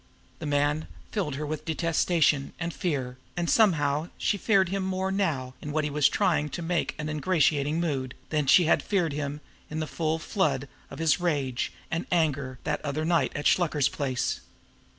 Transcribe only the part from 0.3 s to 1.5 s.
The man filled her